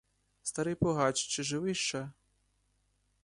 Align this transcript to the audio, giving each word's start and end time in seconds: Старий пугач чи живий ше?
Старий 0.49 0.75
пугач 0.81 1.17
чи 1.31 1.43
живий 1.43 1.75
ше? 1.85 2.01